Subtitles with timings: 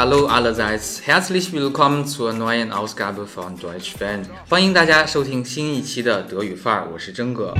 [0.00, 4.24] Hello, allerseits, herzlich willkommen zur neuen Ausgabe von Deutsch Fan。
[4.48, 7.52] 欢迎大家收听新一期的德语范儿，我是真哥。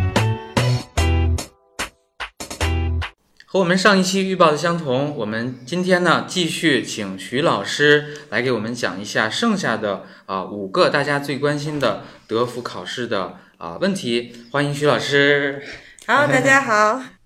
[3.45, 14.46] 和我们上一期预报的相同，我们今天呢继续请徐老师来给我们讲一下剩下的啊五个大家最关心的德福考试的啊问题。
[14.53, 15.60] 欢迎徐老师。
[16.06, 17.17] 好，大家好。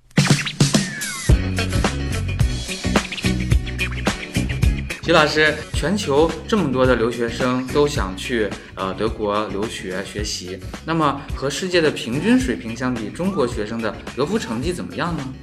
[5.04, 10.56] 徐老师，全球这么多的留学生都想去呃德国留学学习，
[10.86, 15.34] 那么和世界的平均水平相比，中国学生的德福成绩怎么样呢？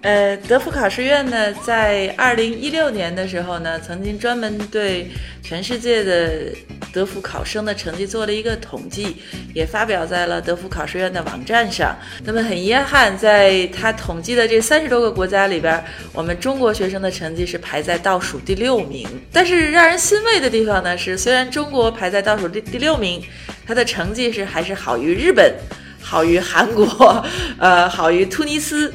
[0.00, 5.10] 呃，德福考试院呢，在二零一六年的时候呢，曾经专门对
[5.42, 6.50] 全世界的
[6.98, 9.18] 德福考生的成绩做了一个统计，
[9.54, 11.96] 也发表在了德福考试院的网站上。
[12.24, 19.06] 那么很遗憾，在他统计的这三十多个国家里边，我们中国学生的成绩是排在倒数第六名。
[19.32, 23.22] 但是让人欣慰的地方呢，是虽然中国排在倒数第第六名，
[23.64, 25.54] 他的成绩是还是好于日本，
[26.02, 27.24] 好于韩国，
[27.60, 28.92] 呃，好于突尼斯。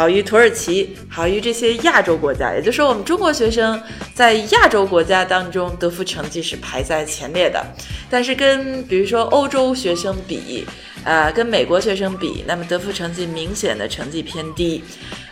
[0.00, 3.78] 好于土耳其，好于这些亚洲国家，也就是说，我们中国学生
[4.14, 7.62] 在亚洲国家当中得福成绩是排在前列的。
[8.08, 10.66] 但是跟比如说欧洲学生比，
[11.04, 14.82] 呃，跟美国学生比，那么得福成绩明显的成绩偏低。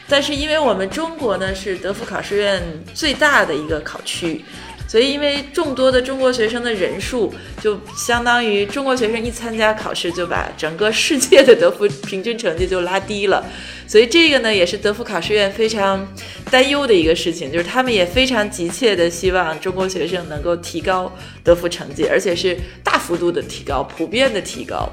[0.06, 4.44] 但是因为我们中国呢是德福考试院最大的一个考区。
[4.86, 7.30] 所以，因为众多的中国学生的人数，
[7.60, 13.44] 就相当于中国学生一参加考试，就把整个世界的德福平均成绩就拉低了。
[13.88, 16.06] 所以，这个呢，也是德福考试院非常
[16.50, 21.10] 担忧的一个事情，就是他们也非常急切的希望中国学生能够提高
[21.42, 24.86] 德福成绩，而且是大幅度的提高，普遍的提高。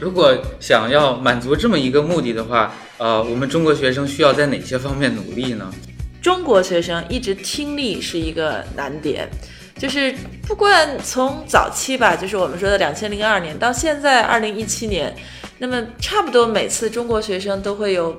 [0.00, 5.70] 如果想要满足这么一个目的的话，呃，我们中国学生需要在哪些方面努力呢？
[6.22, 9.28] 中国学生一直听力是一个难点，
[9.80, 10.14] 就是
[10.46, 15.16] 不管从早期吧，就是我们说的两千零二年到现在二零一七年，
[15.58, 18.16] 那么差不多每次中国学生都会有。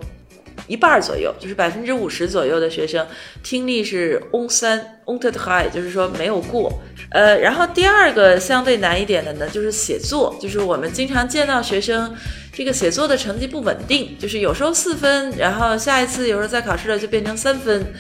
[0.68, 3.06] 一半左右，就是百分之五十左右的学生
[3.42, 6.72] 听力是 on 三 on t high，就是说没有过。
[7.10, 12.16] 呃，然后第二个相对难一点的呢，就是写作，就是我们经常见到学生
[12.54, 17.94] 这个写作的成绩不稳定，就是有时候四分，然后下一次有时候再考试了就变成三分。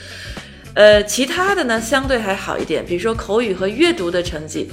[0.73, 4.69] 呃，其他的呢相对还好一点，比如说口语和阅读的成绩，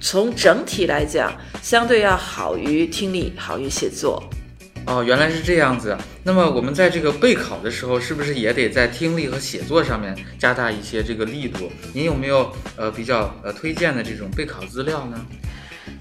[0.00, 4.22] 从整体来讲相对要好于听力，好于写作。
[4.84, 5.96] 哦，原来是这样子。
[6.24, 11.70] 那么我们在这个备考的时候，是不是也得在听力和写作上面加大一些这个力度？
[11.92, 15.24] 您有没有呃比较呃推荐的这种备考资料呢？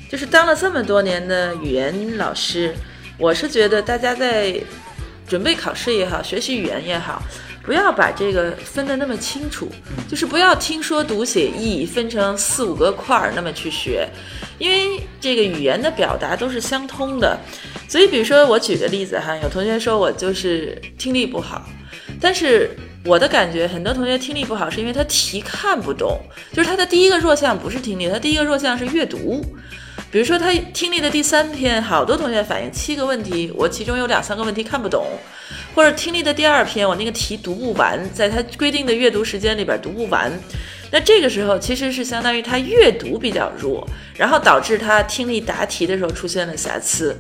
[0.10, 2.74] 就是当了这么多年的语言老师，
[3.20, 4.60] 我是觉得大家在
[5.28, 7.22] 准备考试也好，学习语言也好。
[7.64, 9.68] 不要把这个分得那么清楚，
[10.10, 14.08] 就是不要听说读写意分成四五个块儿那么去学，
[14.58, 17.38] 因为这个语言的表达都是相通的。
[17.88, 21.64] 所以，比如说我举个例子哈，有同学说我就是听力不好，
[22.20, 26.20] 但是我的感觉，很多同学听力不好是因为他题看不懂，
[26.54, 29.46] 就是他的第一个弱项不是听力，他第一个弱项是阅读。
[30.12, 35.06] 比如说他听力的第三篇，好多同学反映七个问题，我其中有两三个问题看不懂，
[35.74, 40.30] 或者听力的第二篇，我那个题读不完，在他规定的阅读时间里边读不完，
[40.92, 47.16] 那这个时候其实是相当于他阅读比较弱，然后导致他听力答题的时候出现了瑕疵。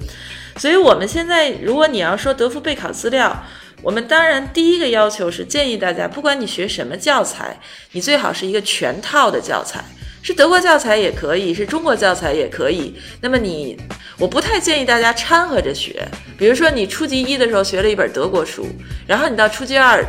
[0.57, 3.41] 所以我们现在，如果你要说德福备考资料，
[3.81, 7.57] 我们当然第一个要求是建议大家，不管你学什么教材，
[7.93, 9.81] 你最好是一个全套的教材。
[10.21, 12.95] 是德国教材也可以，是中国教材也可以。
[13.21, 13.77] 那么你，
[14.17, 16.07] 我不太建议大家掺和着学。
[16.37, 18.67] 比如说，你初级一的时候学了一本德国书，
[19.07, 20.05] 然后你到初级二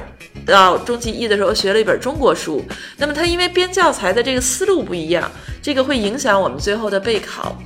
[0.46, 2.64] 到中级一的时候学了一本中国书，
[2.98, 5.30] 那么它因为编教材的这个思路不一样，
[5.62, 7.56] 这个会影响我们最后的备考。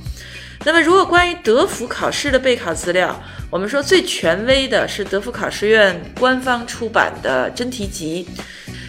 [0.65, 8.27] 那么，如果关于德福考试的备考资料，我们说最权威的是德福考试院官方出版的真题集。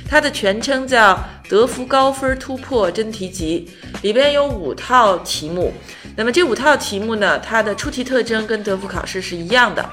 [0.09, 3.71] 它的全称叫德福高分突破真题集，
[4.01, 5.75] 里边有五套题目。
[6.17, 9.87] 那么这五套题目呢，它的出题特征跟德福考试是一样的。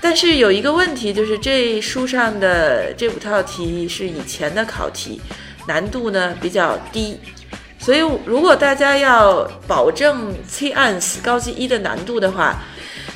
[0.00, 5.20] 但是有一个问题，就是这书上的这五套题是以前的考题，
[5.68, 7.20] 难度呢比较低。
[7.78, 12.60] 所以如果大家要保证 C ans 高级一的难度的话，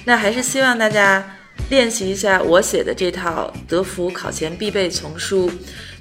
[0.05, 1.33] 那还是希望大家。
[1.69, 5.51] 练习一下我写的这套德福考前必备丛书。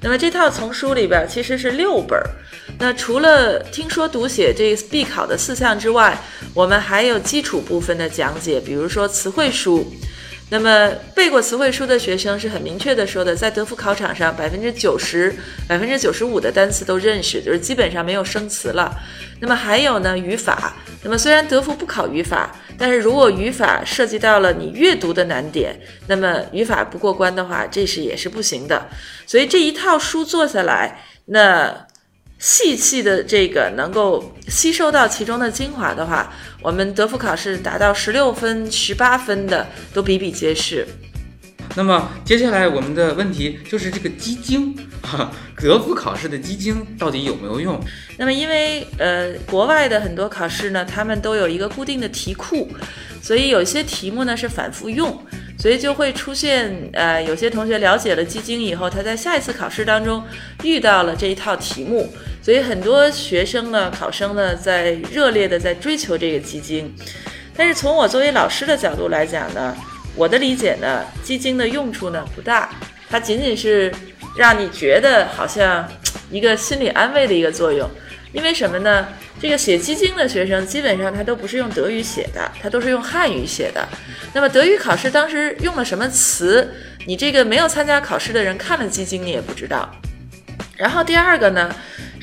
[0.01, 2.29] 那么这套丛书里边其实是六本儿。
[2.77, 6.17] 那除了听说读写这必考的四项之外，
[6.53, 9.85] 我们还有基础部分的讲解，比如说词汇书。
[10.49, 15.35] 那么背过词汇书的学生是很明确的说的，在德福考场上百分之九十、
[15.67, 18.95] 百分之九十五的单词都认识，就是基本上没有生词了。
[19.39, 20.75] 那么还有呢，语法。
[21.03, 28.87] 那么虽然德福不考语法，但是如果语法涉及到了你阅读的难点，那么语法不过关的话，这是也是不行的。
[29.25, 31.84] 所以这一套书做下来，那。
[32.45, 36.31] 细细的这个能够吸收到其中的精华的话，
[36.61, 39.65] 我们德福考试达到十六分、十八分的
[39.95, 40.85] 都比比皆是。
[41.75, 44.77] 那么接下来我们的问题就是这个基金，
[45.59, 47.81] 德福考试的基金到底有没有用？
[48.15, 52.69] 那么因为呃国外的很多考试呢，他们都有一个固定的题库，
[53.23, 55.19] 所以有些题目呢是反复用。
[55.57, 60.21] 所以就会出现，呃，有些同学了解了基金以后，他在下一次考试当中
[60.63, 62.13] 遇到了这一套题目，
[62.45, 66.95] 所以很多学生呢，考生呢，在热烈的在追求这个基金。
[67.57, 69.75] 但是从我作为老师的角度来讲呢，
[70.13, 72.69] 我的理解呢，基金的用处呢不大，
[73.09, 73.91] 它仅仅是
[74.37, 75.91] 让你觉得好像
[76.29, 77.89] 一个心理安慰的一个作用。
[78.31, 79.07] 因为什么呢？
[79.41, 83.83] 这个写基金的学生基本上他都不是用德语写的，他都是用汉语写的。
[84.33, 86.71] 那么德语考试当时用了什么词？
[87.07, 89.89] 你这个没有参加考试的人看了基金你也不知道。
[90.77, 91.73] 然后第二个呢，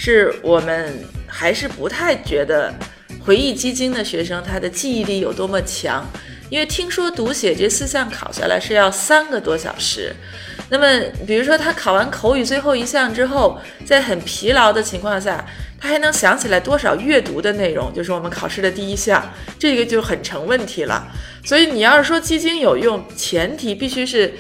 [0.05, 2.75] 是我们还是不太觉得
[3.25, 6.05] 回忆基金的学生他的记忆力有多么强，
[6.51, 10.13] 因为听说读写这四项考下来是要三个多小时。
[10.71, 10.85] 那么
[11.25, 15.45] 比如说他考完口语最后一项之后，在很疲劳的情况下。
[15.85, 17.93] 他还能想起来多少阅读的内容？
[17.93, 21.09] 就是我们考试的第一项，这个就很成问题了。
[21.45, 24.33] 所以你要是说基金有用，前提必须是，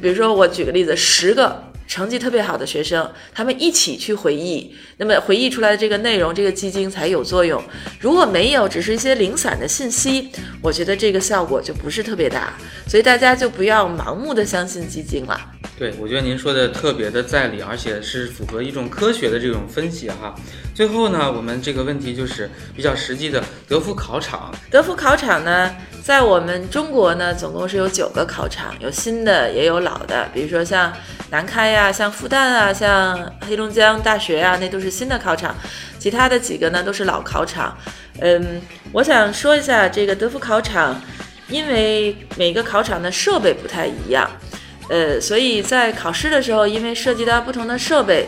[0.00, 1.65] 比如说我举个例子，十个。
[1.86, 7.62] 成绩特别好的学生，他们一起去回忆，那么回忆出来的这个内容，这个基金才有作用。
[8.00, 10.30] 如果没有，只是一些零散的信息，
[10.60, 12.52] 我觉得这个效果就不是特别大。
[12.86, 15.55] 所以大家就不要盲目的相信基金了。
[15.78, 20.34] 对，我觉得您说的特别的在理，而且是符合一种科学的这种分析哈。
[20.74, 24.54] 最后呢，我们这个问题就是比较实际的，德福考场。
[24.70, 30.92] 德福考场呢，在我们中国呢，总共是有九个考场，有新的也有老的，比如说像。
[31.28, 35.52] 南开呀，像复旦啊，像黑龙江大学啊，那都是新的考场。
[35.98, 37.76] 其他的几个呢，都是老考场。
[38.20, 38.62] 嗯，
[38.92, 41.02] 我想说一下这个德福考场，
[41.48, 44.30] 因为每个考场的设备不太一样，
[44.88, 48.26] 呃，所以在考试的时候，因为涉及到不同的设备，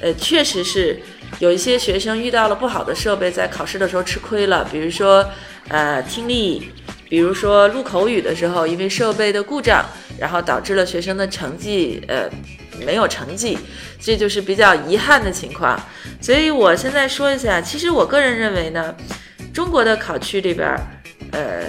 [0.00, 1.00] 呃，确实是
[1.38, 4.66] 有一些学生遇到了不好的设备，在考试的时候吃亏了。
[4.70, 5.24] 比如说，
[5.68, 6.70] 呃，听力，
[7.08, 9.84] 比如说录口语的时候，因为设备的故障。
[10.18, 12.28] 然后导致了学生的成绩，呃，
[12.84, 13.56] 没有成绩，
[13.98, 15.80] 这就是比较遗憾的情况。
[16.20, 18.94] 所以我现在说一下，其实我个人认为呢，
[19.54, 20.68] 中国的考区里边，
[21.32, 21.64] 呃，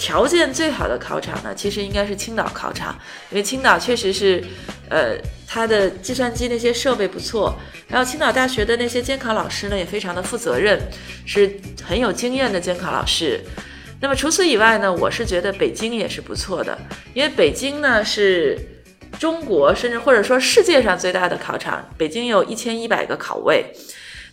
[0.00, 2.98] 条件最好的考场呢，其实应该是青岛考场，
[3.30, 4.42] 因为青岛确实是，
[4.88, 5.14] 呃，
[5.46, 7.54] 它的计算机那些设备不错，
[7.86, 10.80] 然后青岛大学的那些监考老师呢，也非常的负责任，
[11.26, 13.38] 是很有经验的监考老师。
[14.00, 16.78] 那么除此以外呢，我是觉得北京也是不错的，
[17.12, 18.58] 因为北京呢是
[19.18, 23.66] 中国甚至或者说世界上最大的考场，北京有一千一百个考位。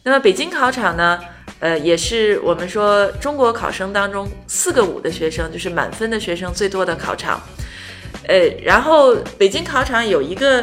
[0.03, 1.19] 那么北京考场呢，
[1.59, 7.41] 呃，也是我们说中国考生当中四个五的学生，就是满分的学生最多的考场。
[8.27, 10.59] 呃，然后北京考场有一个，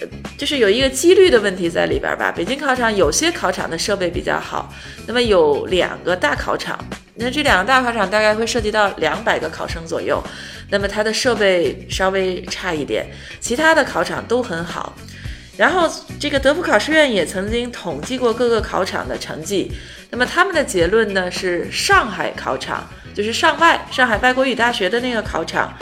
[0.00, 2.32] 呃，就是有一个几率的问题在里边吧。
[2.34, 4.72] 北京考场有些考场的设备比较好，
[5.06, 6.78] 那么有两个大考场。
[7.16, 10.20] 那这两个大考场大概会涉及到两百个考生左右，
[10.70, 13.06] 那么它的设备稍微差一点，
[13.38, 14.92] 其他的考场都很好。
[15.56, 19.70] 然后这个德福考试院也曾经统计过各个考场的成绩，
[20.10, 25.72] 那么他们的结论呢是上海考场，就是上外上海外国语大学的那个考场，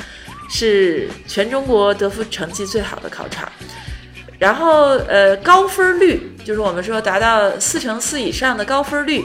[0.51, 3.51] 是全中国德福成绩最好的考场。
[4.39, 9.25] 然后呃高分率，就是我们说达到四乘四以上的高分率。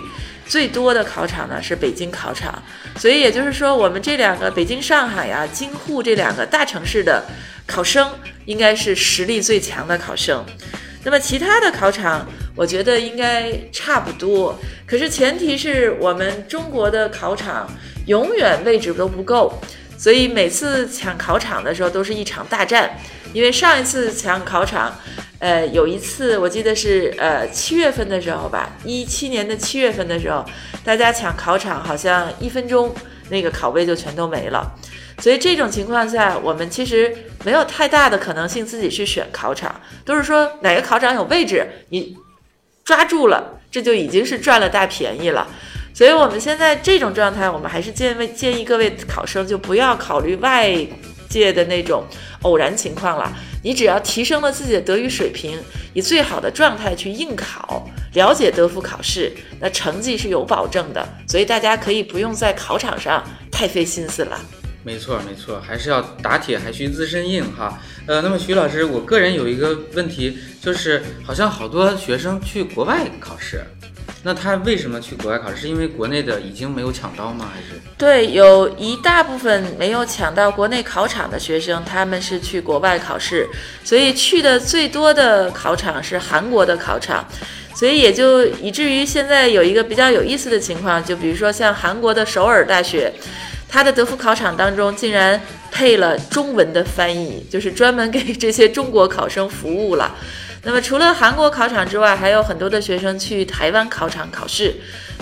[0.50, 2.64] 最多的考场呢是北京考场，
[2.96, 7.22] 所以也就是说，我们这两个北京、上海呀、京沪这两个大城市的
[7.68, 8.10] 考生，
[8.46, 10.44] 应该是实力最强的考生。
[11.04, 14.58] 那么其他的考场，我觉得应该差不多。
[14.88, 17.70] 可是前提是我们中国的考场
[18.08, 19.62] 永远位置都不够，
[19.98, 22.98] 所以每次抢考场的时候都是一场大战。
[23.34, 24.98] 因为上一次抢考场。
[25.40, 30.44] 呃，有一次我记得是呃七月份的时候吧，一七年的七月份的时候，
[30.84, 32.92] 大家抢考场，好像一分钟
[33.30, 34.76] 那个考位就全都没了。
[35.20, 42.16] 所以这种情况下，我们其实没有太大的可能性自己去选考场，都是说哪个考场有位置，你
[42.86, 45.48] 抓住了，这就已经是赚了大便宜了。
[45.94, 50.72] 所以我们现在这种状态，我们还是建议建议各位考生就不要考虑外
[51.28, 52.04] 界的那种
[52.44, 53.36] 偶然情况了。
[53.64, 55.60] 你只要提升了自己的德语水平，
[55.94, 57.84] 以最好的状态去应考，
[58.14, 61.04] 了解德福考试，那成绩是有保证的。
[61.28, 64.40] 所以大家可以不用在考场上太费心思了。
[64.88, 67.78] 没错，没错，还是要打铁还需自身硬哈。
[68.06, 73.60] 呃，那么徐老师，我个人有一个问题，就是好像好多学生去国外考试，
[74.24, 75.58] 那他为什么去国外考试？
[75.58, 77.52] 是因为国内的已经没有抢到吗？
[77.54, 77.82] 还是？
[77.98, 83.46] 对，有一大部分没有抢到国内考场的学生，他们是去国外考试，
[83.84, 87.28] 所以去的最多的考场是韩国的考场，
[87.76, 93.12] 所以也就以至于现在有一个比较有意思的情况，就比如说像韩国的首尔大学。
[93.70, 95.40] 他的德福考场当中竟然
[95.72, 100.16] 配了中文的翻译，就是专门给这些中国考生服务了。
[100.64, 104.76] 那么除了韩国考场之外，还有很多的学生去台湾考场考试，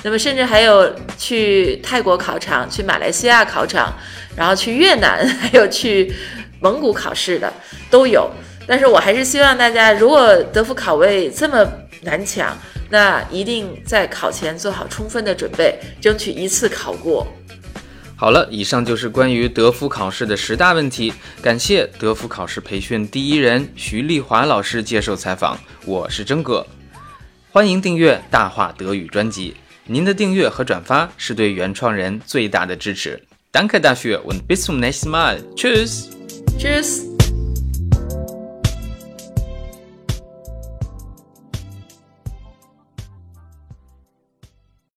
[0.03, 3.93] 那么甚至还有去泰国考场、去马来西亚考场，
[4.35, 6.11] 然后去越南，还有去
[6.61, 7.51] 蒙古考试的
[7.91, 8.29] 都有。
[8.65, 11.63] 但是我还是希望大家，如果德福考位这么
[12.01, 12.57] 难抢，
[12.89, 17.27] 那一定在考前做好充分的准备，争取一次考过。
[18.17, 21.13] 好了，以上就是关于德福考试的十大问题。
[21.41, 25.60] 感谢德福考试培训第一人徐丽华老师接受采访。
[25.86, 26.65] 我是真哥，
[27.51, 29.55] 欢迎订阅大话德语专辑。
[29.86, 33.22] 您的订阅和转发是对原创人最大的支持。
[33.51, 35.39] Danke dafür und bis zum nächsten Mal.
[35.55, 36.07] Tschüss.
[36.57, 37.14] Tschüss.